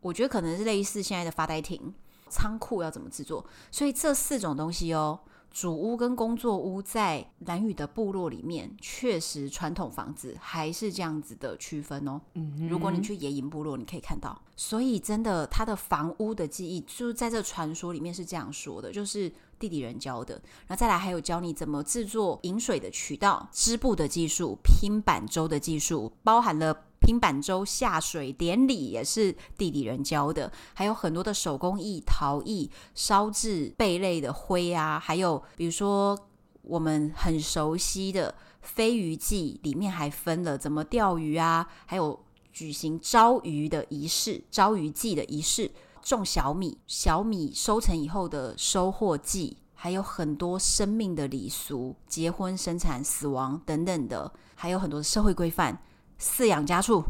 [0.01, 1.95] 我觉得可能是类似现在的发呆亭。
[2.29, 3.45] 仓库要怎么制作？
[3.71, 12.21] 所以这四种东西哦，主屋跟工作屋在蓝雨的部落里面，确实传统房子还是这样子的区分哦。
[12.35, 14.41] 嗯，如果你去野营部落，你可以看到。
[14.57, 19.33] 所以真的，他的房屋的记忆，就是在这传说里面是这样说的，就是
[19.65, 20.35] 地底人教的。
[20.67, 26.85] 然后再来还有教你怎么制作饮水的渠道、织布的技术、拼板舟的技术，包含了。
[27.01, 36.19] 拼板舟下水典礼也是地底人教的，还有很多的手工艺、陶艺、烧制贝类的灰啊，还有比如说
[36.63, 42.19] 我们很熟悉的飞鱼祭，里面还分了怎么钓鱼啊，还有
[42.51, 45.71] 举行招鱼的仪式、招鱼祭的仪式，
[46.11, 55.81] 种小米、小米收成以后的收获季，还有很多生命的礼俗、结婚、生产、死亡等等的，还有很多的社会规范。
[56.21, 57.03] 饲养家畜、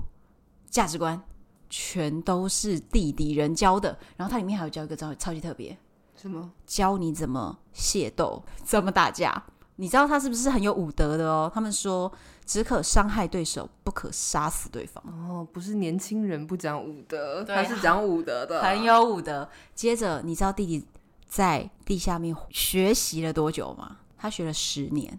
[0.70, 1.20] 价值观，
[1.68, 3.96] 全都是地底人教的。
[4.16, 5.76] 然后它里面还有教一个超超级特别，
[6.16, 6.50] 什么？
[6.66, 9.44] 教你怎么械斗，怎么打架。
[9.76, 11.50] 你知道他是不是很有武德的哦？
[11.52, 12.11] 他们说
[12.46, 15.02] 只可伤害对手，不可杀死对方。
[15.44, 19.48] 哦，不是年轻人不讲武德，他是讲武德的，很有武德。
[19.74, 20.87] 接着，你知道弟弟
[21.26, 23.98] 在地下面学习了多久吗？
[24.16, 25.18] 他学了十年。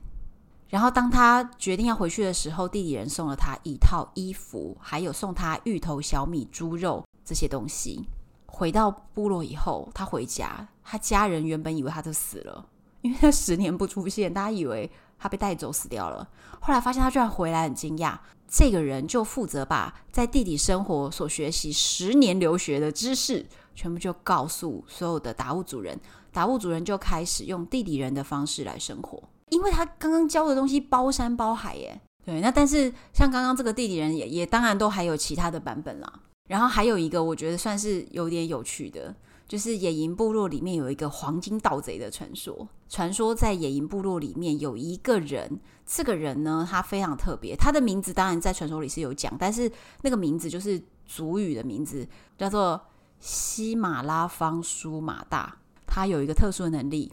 [0.70, 8.08] 然后当他决定要回去的时候，弟弟人送了他一套衣服，还有送他芋头、小米、猪肉这些东西。
[8.48, 12.66] 回到部落以后，他回家，他家人原本以为他就死了，
[13.02, 16.28] 因为他十年不出现，大家以为他被带走死掉了。
[16.62, 18.18] 后来发现他居然回来，很惊讶。
[18.48, 26.00] 这个人就负责把在地底生活所学习十年留学的知识，全部就告诉所有的达悟族人。
[26.32, 29.22] 达悟族人就开始用地底人的方式来生活。
[29.50, 36.22] 因为他刚刚教的东西包山包海耶，对，那但是像刚刚这个地底人也也当然都还有其他的版本啦。
[36.48, 39.16] 然后还有一个我觉得算是有点有趣的，
[39.48, 42.68] 就是野营部落里面有一个黄金盗贼的传说。
[42.90, 52.80] 传说在野营部落里面有一个人，这个人呢，他非常特别，他的名字当然在传说里是有讲，但是那个名字就是族语的名字，叫做
[53.20, 55.58] 西马拉方舒马大。
[55.88, 57.12] 他有一个特殊的能力。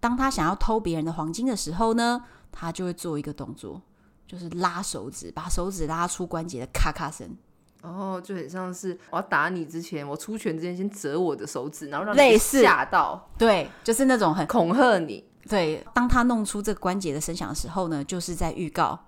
[0.00, 3.80] 当他想要偷别人的黄金的时候呢，他就会做一个动作，
[4.26, 7.36] 就是拉手指，把手指拉出关节的咔咔声。
[7.84, 13.28] 哦，就很像是我要打你之前，我出拳之前先折我的手指，然后让你吓到。
[13.36, 15.22] 对，就是那种很恐吓你。
[15.48, 18.98] 对，当他弄出这个关节的声响的时候呢，就是在预告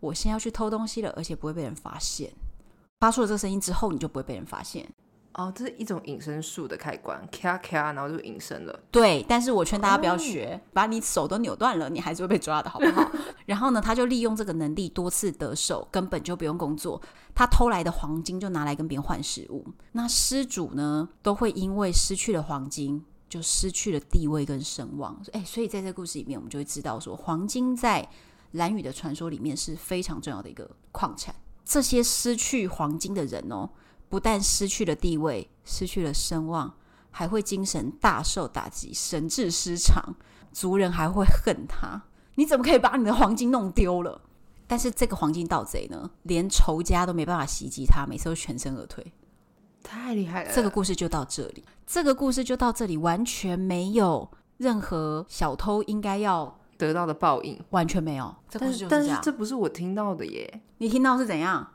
[0.00, 2.30] 我先要去偷东西了，而且不会被人发现。
[3.00, 4.86] 发出了这个声音之后，你就不会被人发现。
[5.36, 8.80] 哦，这是一种隐身术的开关，咔咔，然后就隐身了。
[8.90, 13.06] 对，但是我劝大家不要学，哦、把你手都扭断了，你还是会被抓的，好不好？
[13.44, 17.00] 然后呢，他就利用这个能力多次得手，根本就不用工作。
[17.34, 19.62] 他偷来的黄金就拿来跟别人换食物。
[19.92, 25.20] 那失主呢，都会因为失去了黄金，就失去了地位跟声望。
[25.34, 28.08] 哎，所以在这个故事里面，我们就会知道说，黄金在
[28.52, 31.34] 蓝宇的传说里面是非常重要的一个矿产。
[31.62, 33.68] 这些失去黄金的人哦。
[34.08, 36.72] 不但失去了地位，失去了声望，
[37.10, 40.14] 还会精神大受打击，神志失常，
[40.52, 42.02] 族人还会恨他。
[42.36, 44.20] 你怎么可以把你的黄金弄丢了？
[44.68, 49.12] 但是这个黄金盗贼呢，连仇家都没办法袭击他，每次都全身而退，
[49.82, 50.52] 太厉害了。
[50.52, 58.34] 这个故事就到这里，这个故事就到这里，完全没有任何小偷应该要得到的报应，完全没有。
[58.48, 59.06] 这故事就是这样。
[59.08, 61.66] 但是这不是我听到的耶，你听到是怎样？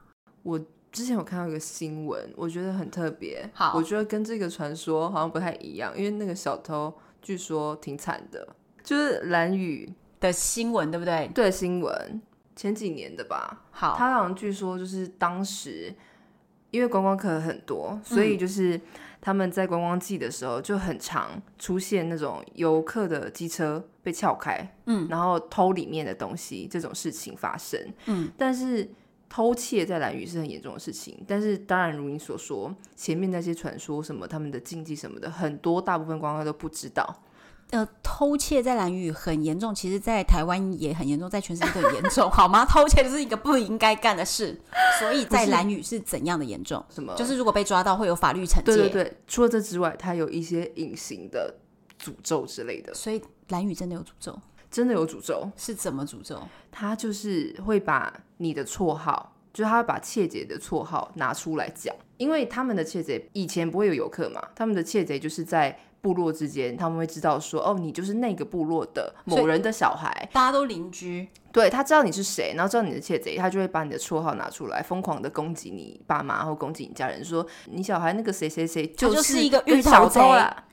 [0.44, 0.60] 我。
[0.92, 3.50] 之前有看到一个新闻，我觉得很特别。
[3.54, 8.46] 好，我觉得跟这个传说好像不太一样，因为那个小偷据说挺惨的，
[8.84, 11.32] 就是蓝雨的新闻，对不对？
[11.34, 12.22] 对，新闻
[12.58, 13.64] 前几年的吧。
[13.72, 15.96] 好，他好像据说就是当时
[16.72, 18.80] 因为观光客很多，所以就是
[19.22, 28.90] 他们在观光季的时候就很常出现那种游客的机车被撬开，嗯，然后偷里面的东西这种事情发生，嗯，但是。
[29.34, 37.24] 偷窃在蓝屿是很严重的事情，但是当然如你所说，前面那些传说什么他们的禁忌什么的，很多大部分观光客都不知道。
[37.70, 42.66] 呃，偷窃在蓝屿很严重，其实在台湾也很严重，在全世界都很严重， 好吗？
[42.66, 44.60] 偷窃就是一个不应该干的事，
[45.00, 46.84] 所以在蓝屿是怎样的严重？
[46.90, 47.16] 什么？
[47.16, 48.64] 就是如果被抓到会有法律惩戒。
[48.64, 51.56] 对对对，除了这之外，它有一些隐形的
[51.98, 52.94] 诅咒之类的。
[52.94, 54.38] 所以蓝屿真的有诅咒。
[54.72, 55.52] 真的有诅咒？
[55.58, 56.42] 是怎么诅咒？
[56.72, 80.64] 他就是会把你的绰号，就是他会把窃贼的绰号拿出来讲，因为他们的窃贼以前不会有游客嘛，他们的窃贼就是在部落之间，他们会知道说，哦，你就是那个部落的某人的小孩，大家都邻居，对，他知道你是谁，然后知道你的窃贼，他就会把你的绰号拿出来，疯狂的攻击你爸妈或攻击你家人，说你小孩那个谁谁谁就是一个小偷啦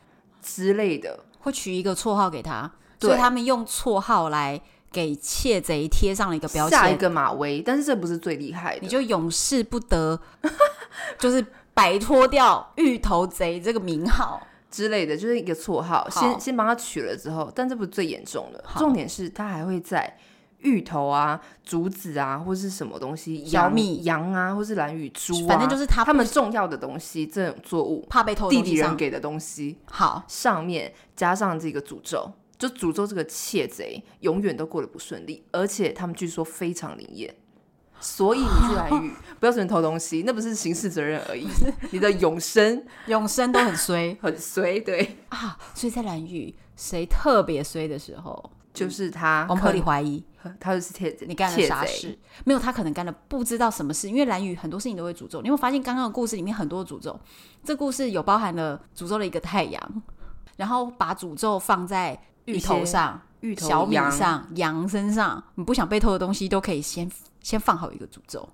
[0.40, 2.72] 之类的，会取一个绰号给他。
[3.00, 7.60] 所以他们用绰号来给窃贼贴上了一个标签，下一个马威。
[7.62, 10.20] 但是这不是最厉害的，你就永世不得，
[11.18, 14.42] 就是摆脱掉芋头贼这个名号。
[14.70, 16.06] 之类的，就是一个绰号。
[16.10, 20.14] 先先帮他取了之后，但这不是最严重的，重点是他还会在
[20.58, 32.30] 芋头啊、竹子啊，或是什么东西，小米、羊啊，或是蓝雨猪啊，反正就是他他们重要的东西，这种作物怕被偷，地底人给的东西，好，上面加上这个诅咒。
[32.58, 37.32] 就诅咒这个窃贼永远都过得不顺利，而且他们据说非常灵验，
[38.00, 41.46] 所以你去蓝屿不要随便偷东西，那不是刑事责任而已，
[41.92, 50.24] 你的永生永生都很衰， 很衰，对啊，所以在蓝屿谁特别衰的时候，就是他，我们合理怀疑
[50.58, 52.18] 他就是窃贼，你干了啥事？
[52.44, 55.42] 没有，他可能干了不知道什么事，因为蓝屿很多事情都会诅咒。
[55.42, 57.18] 你会发现刚刚的故事里面很多诅咒，
[57.62, 60.02] 这故事有包含了诅咒了一个太阳，
[60.56, 62.20] 然后把诅咒放在。
[62.52, 67.10] 芋头上、芋头小米上、羊身上，你不想被偷的东西都可以先
[67.42, 68.48] 先放好一个诅咒。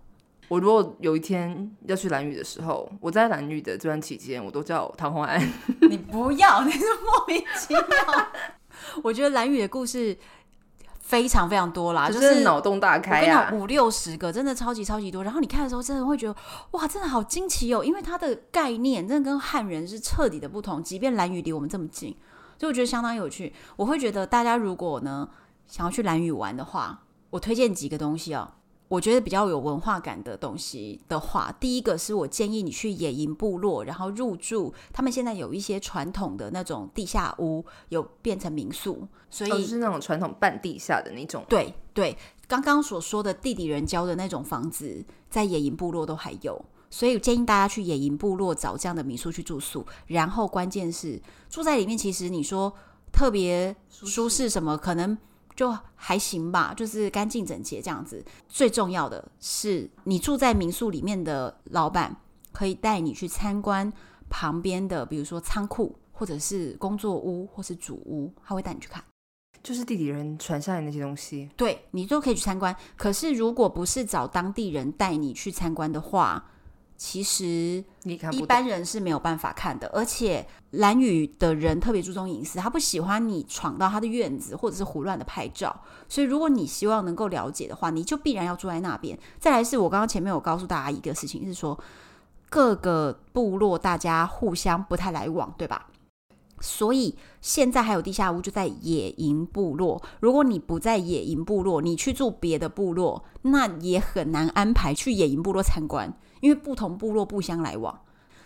[0.48, 5.40] 我如果有一天要去蓝屿的时候，我在蓝屿的这段期间，我都叫唐红安。
[5.88, 7.82] 你不要， 你是莫名其妙。
[9.02, 10.16] 我觉得蓝屿的故事
[11.00, 15.24] 非常非常多啦，就是脑洞大开啊，五六十个，真的超级超级多。
[15.24, 16.36] 然后你看的时候，真的会觉得
[16.72, 20.82] 哇，真的好惊奇哦，因为它的概念真的跟汉人是彻底的不同。
[20.82, 22.14] 即便蓝屿离我们这么近。
[22.58, 25.28] 所以我觉得相当有趣，我会觉得大家如果呢
[25.66, 28.52] 想要去蓝屿玩的话，我推荐几个东西哦。
[28.86, 41.42] 我觉得比较有文化感的东西的话，第一个是我建议你去野营部落，然后入住他们现在有一些传统的那种地下屋，有变成民宿，所以、哦、是那种传统半地下的那种。
[41.48, 46.64] 对对，刚刚所说的地底人教的那种房子，在野营部落都还有。
[46.94, 52.72] 所以建议大家去野营部落找这样的民宿去住宿，然后关键是住在里面，其实你说
[53.12, 55.18] 特别舒适什么，可能
[55.56, 58.24] 就还行吧，就是干净整洁这样子。
[58.48, 62.16] 最重要的是，你住在民宿里面的老板
[62.52, 63.92] 可以带你去参观
[64.30, 69.02] 旁边的，比如说仓库，或者是工作屋，或是主屋，他会带你去看，
[69.64, 72.72] 就是地底人传下来那些东西，对，你都可以去参观。
[72.96, 76.52] 可是如果不是找当地人带你去参观的话，
[76.96, 85.82] 其实一般人是没有办法看的，而且蓝宇的人特别注重隐私，他不喜欢你闯到他的院子或者是胡乱的拍照。
[86.08, 89.18] 所以，如果你希望能够了解的话，你就必然要住在那边。
[89.38, 91.78] 再来是我刚刚前面有告诉大家一个事情，是说
[92.48, 95.88] 各个部落大家互相不太来往，对吧？
[96.60, 100.00] 所以现在还有地下屋就在野营部落。
[100.20, 106.16] 如果你不在野营部落，你去住别的部落，那也很难安排去野营部落参观。
[106.40, 107.98] 因为不同部落不相来往，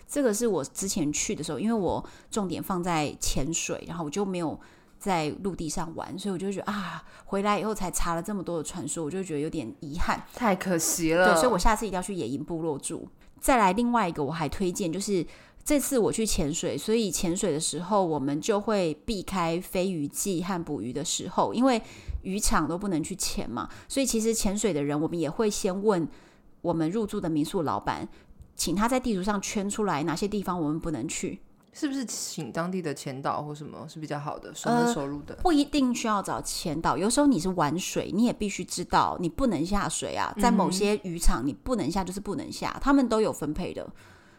[0.07, 4.59] 这个是我之前去的时候，因为我重点放在潜水，然后我就没有
[4.99, 11.33] 在陆地上玩，所以我就觉得啊，回来以后才查了这么多的传说，我就觉得有点遗憾，太可惜了。
[11.33, 13.07] 对，所以我下次一定要去野营部落住。
[13.41, 15.25] 再来另外一个，我还推荐就是
[15.63, 21.81] 这次我去潜水，所以潜水的时候我们就会避开飞鱼季和捕鱼的时候，因为
[22.23, 26.09] 渔场都不能去潜嘛，所以其实潜水的人我们也会先问。
[26.69, 28.07] 我们入住的民宿老板，
[28.55, 31.41] 请他在地图上圈出来哪些地方我们不能去，
[31.73, 35.35] 是不是请当地的前导或什么是比较好的，熟门熟路的？
[35.35, 43.91] 呃，不一定需要找前导，有时候你是玩水，你也必须知道你不能下水啊，在某些渔场你不能下就是不能下，他们都有分配的，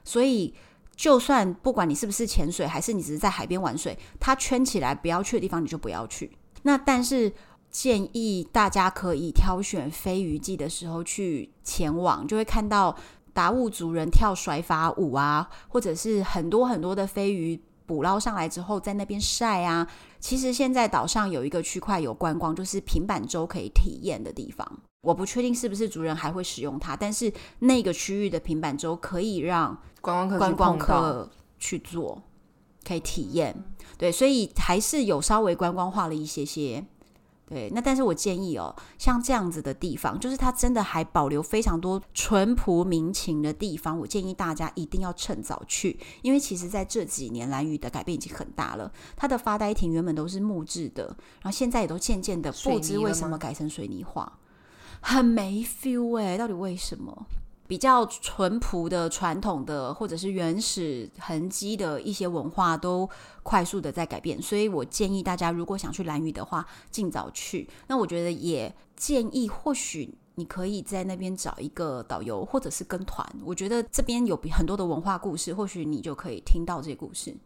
[0.04, 0.54] 所以
[0.96, 6.32] 就算不管你是不是潜水，还是你只是在海边玩水，他圈起来不要去的地方你就不要去。
[6.62, 7.34] 那但是。
[7.72, 12.96] 建议大家可以挑选飞鱼季的时候去前往，就会看到
[13.34, 19.88] 达悟族人跳甩法舞啊，或者是很多很多的飞鱼捕捞上来之后在那边晒啊。
[20.20, 24.80] 其实现在岛上有一个区块有观光，就是平板舟可以体验的地方。
[25.02, 32.22] 我不确定是不是族人还会使用它，但是那个区域的平板舟可以让观光客观光客去做，
[32.86, 33.56] 可以体验。
[33.98, 36.84] 对，所以还是有稍微观光化了一些些。
[37.50, 48.92] 对，那但是我建议哦，像这样子的地方，就是它真的还保留非常多淳朴民情的地方，我建议大家一定要趁早去，因为其实在这几年兰屿的改变已经很大了。
[49.16, 51.06] 它的发呆亭原本都是木质的，
[51.42, 54.38] 然后现在也都渐渐的不知为什么改成水泥化，
[55.02, 57.26] 很没 feel 哎，到底为什么？
[57.70, 63.08] 比较淳朴的、传统的，或者是原始痕迹的一些文化，都
[63.44, 64.42] 快速的在改变。
[64.42, 67.70] 所以我建议大家，如果想去兰屿的话，尽早去。
[67.86, 73.24] 那我觉得也建议，或许你可以在那边找一个导游，或者是跟团。
[73.46, 77.38] 我觉得这边有很多的文化故事，或许你就可以听到这些故事。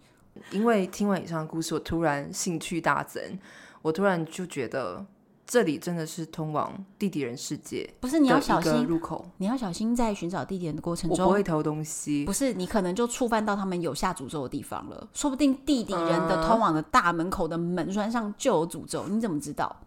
[0.52, 3.38] 因为听完以上的故事，我突然兴趣大增，
[3.82, 5.06] 我突然就觉得。
[5.54, 12.26] 这里真的是通往地底人世界，不是，你要小心入口，你要小心在寻找地点的过程中，我不会偷东西。
[12.26, 19.82] 不是，你可能就触犯到他们有下诅咒的地方了，说不定地底人的通往的大门口的门栓上就有诅咒，你怎么知道？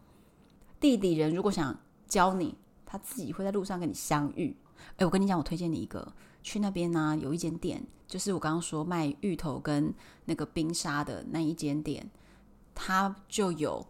[0.79, 2.55] 地底人如果想教你，
[2.85, 4.57] 他自己会在路上跟你相遇。
[4.99, 6.12] 哎，我跟你讲，我推荐你一个，
[6.45, 9.93] 去那边呢、啊，有一间店，就是我刚刚说卖芋头跟
[10.27, 12.09] 那个冰沙的那一间店，
[12.73, 13.85] 它就有。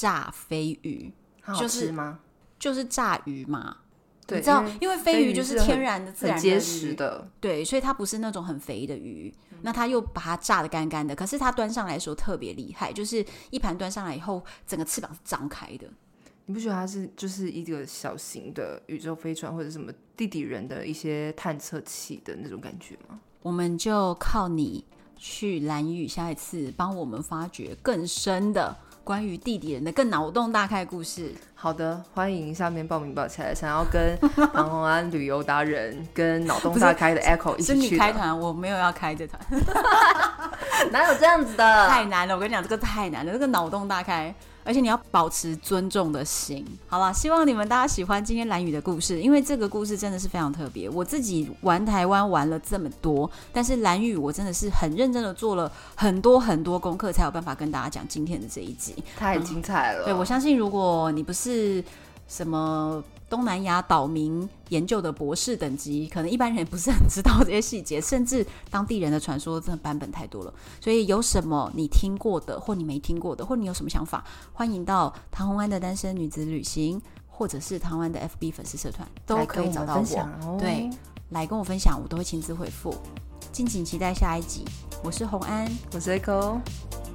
[0.00, 1.12] 炸飞鱼，
[1.58, 2.18] 就是吗？
[2.58, 3.76] 就是、炸鱼嘛，
[4.26, 9.32] 对，你知道，因为飞鱼就是天然的、自然的、结实的，对，所以它不是那种很肥的鱼。
[9.50, 15.86] 嗯、那它又把它炸的干干的，可是它端上来的时候特别厉害，就是一盘端上来以后，整个翅膀是张开的。
[16.46, 23.20] 你不觉得它是就是一个小型的宇宙飞船，或者什么地底人的一些探测器的那种感觉吗？
[23.42, 24.84] 我们就靠你
[25.16, 28.74] 去蓝雨，下一次帮我们发掘更深的。
[29.04, 34.16] 关于地底人的更脑洞大开的故事，好的，欢迎下面报名报起来，想要跟
[34.54, 39.40] 唐红安旅游达人跟脑洞大开的 Echo 一起去开团，我没有要开这团，
[40.92, 41.88] 哪有这样子的？
[41.88, 44.32] 太难了，我跟你讲，这个太难了，这个脑洞大开。
[44.64, 50.88] 而且你要保持尊重的心，好了，希望你们大家喜欢今天蓝宇的故事，因为这个故事真的是非常特别。
[50.88, 60.04] 我自己玩台湾玩了这么多，但是蓝宇我真的是很认真的做了很多很多功课，才有办法跟大家讲今天的这一集，太精彩了。
[60.04, 61.82] 嗯，对，我相信，如果你不是
[62.28, 63.02] 什么。
[63.32, 70.52] 东南亚岛民研究的博士等级，可能一般人也不是很知道这些细节，甚至当地人的传说真的版本太多了。
[70.82, 74.22] 所以有什么你听过的，或你没听过的，或你有什么想法，
[74.52, 80.00] 欢迎到唐红安的单身女子旅行，或者是唐红安的 FB 粉丝社团，都可以找到我。
[80.02, 80.90] 我哦、对，
[81.30, 82.94] 来跟我分享，我都会亲自回复。
[83.50, 84.62] 敬请期待下一集。
[85.02, 86.60] 我是红安，我是 Echo，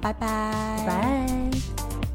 [0.00, 2.07] 拜拜，拜。